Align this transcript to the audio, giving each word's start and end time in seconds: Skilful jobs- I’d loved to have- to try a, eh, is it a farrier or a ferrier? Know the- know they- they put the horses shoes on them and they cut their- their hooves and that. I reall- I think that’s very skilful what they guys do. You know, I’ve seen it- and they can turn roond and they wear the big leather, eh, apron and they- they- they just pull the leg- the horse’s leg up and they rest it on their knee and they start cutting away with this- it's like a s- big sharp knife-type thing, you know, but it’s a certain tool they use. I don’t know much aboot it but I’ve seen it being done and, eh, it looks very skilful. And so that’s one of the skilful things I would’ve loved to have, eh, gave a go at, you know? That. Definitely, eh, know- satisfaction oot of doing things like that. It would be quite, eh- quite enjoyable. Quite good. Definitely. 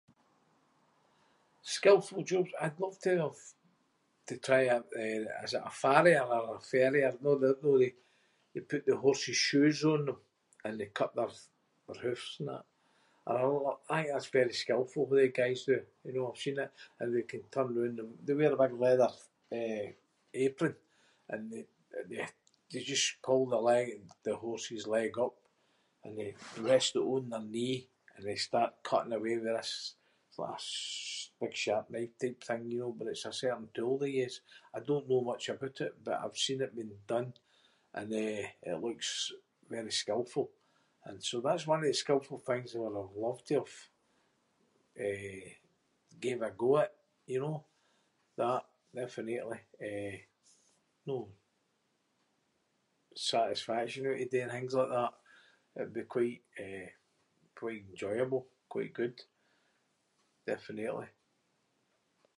Skilful 1.75 2.23
jobs- 2.31 2.57
I’d 2.65 2.79
loved 2.83 3.01
to 3.07 3.13
have- 3.25 3.53
to 4.29 4.35
try 4.47 4.63
a, 4.75 4.77
eh, 5.03 5.25
is 5.45 5.53
it 5.57 5.69
a 5.71 5.79
farrier 5.83 6.25
or 6.37 6.45
a 6.55 6.61
ferrier? 6.73 7.11
Know 7.23 7.35
the- 7.43 7.59
know 7.63 7.75
they- 7.81 7.93
they 8.53 8.63
put 8.71 8.83
the 8.89 8.97
horses 9.05 9.37
shoes 9.49 9.79
on 9.93 10.01
them 10.07 10.19
and 10.65 10.73
they 10.79 10.89
cut 10.99 11.11
their- 11.17 11.43
their 11.87 11.99
hooves 12.03 12.31
and 12.39 12.47
that. 12.49 12.65
I 13.27 13.31
reall- 13.33 13.81
I 13.89 13.95
think 13.97 14.07
that’s 14.11 14.37
very 14.39 14.55
skilful 14.63 15.03
what 15.07 15.17
they 15.19 15.39
guys 15.43 15.61
do. 15.71 15.79
You 16.05 16.11
know, 16.15 16.27
I’ve 16.29 16.43
seen 16.43 16.59
it- 16.65 16.73
and 16.99 17.09
they 17.13 17.23
can 17.31 17.43
turn 17.55 17.75
roond 17.75 17.99
and 18.01 18.11
they 18.25 18.33
wear 18.37 18.49
the 18.51 18.61
big 18.63 18.73
leather, 18.85 19.13
eh, 19.59 19.89
apron 20.45 20.75
and 21.31 21.41
they- 21.51 21.71
they- 22.11 22.37
they 22.71 22.81
just 22.93 23.21
pull 23.25 23.45
the 23.53 23.61
leg- 23.69 24.03
the 24.25 24.35
horse’s 24.43 24.87
leg 24.95 25.15
up 25.25 25.35
and 26.03 26.11
they 26.19 26.31
rest 26.71 26.93
it 26.99 27.07
on 27.13 27.23
their 27.31 27.47
knee 27.53 27.81
and 28.15 28.21
they 28.27 28.35
start 28.49 28.71
cutting 28.89 29.13
away 29.17 29.35
with 29.37 29.53
this- 29.59 29.91
it's 30.27 30.39
like 30.43 30.53
a 30.59 30.63
s- 30.63 31.31
big 31.41 31.55
sharp 31.63 31.85
knife-type 31.93 32.39
thing, 32.47 32.63
you 32.71 32.79
know, 32.81 32.91
but 32.97 33.07
it’s 33.11 33.25
a 33.25 33.33
certain 33.41 33.69
tool 33.75 33.95
they 33.99 34.13
use. 34.25 34.37
I 34.75 34.79
don’t 34.87 35.07
know 35.11 35.21
much 35.31 35.45
aboot 35.51 35.79
it 35.87 35.93
but 36.05 36.17
I’ve 36.21 36.37
seen 36.45 36.61
it 36.65 36.75
being 36.77 37.01
done 37.15 37.29
and, 37.97 38.09
eh, 38.25 38.47
it 38.69 38.75
looks 38.85 39.09
very 39.73 39.91
skilful. 40.01 40.47
And 41.07 41.19
so 41.27 41.35
that’s 41.41 41.67
one 41.71 41.79
of 41.83 41.87
the 41.89 41.93
skilful 42.03 42.37
things 42.47 42.69
I 42.73 42.79
would’ve 42.83 43.17
loved 43.25 43.45
to 43.47 43.55
have, 43.61 43.75
eh, 45.07 45.47
gave 46.25 46.41
a 46.41 46.51
go 46.63 46.69
at, 46.83 46.93
you 47.31 47.39
know? 47.43 47.59
That. 48.41 48.63
Definitely, 48.99 49.37
eh, 49.89 50.17
know- 51.05 51.31
satisfaction 53.31 54.03
oot 54.07 54.21
of 54.23 54.29
doing 54.33 54.49
things 54.53 54.73
like 54.79 54.89
that. 54.97 55.13
It 55.75 55.79
would 55.81 55.93
be 55.99 56.03
quite, 56.15 56.43
eh- 56.65 56.93
quite 57.59 57.83
enjoyable. 57.91 58.43
Quite 58.73 58.91
good. 58.99 59.17
Definitely. 60.51 61.07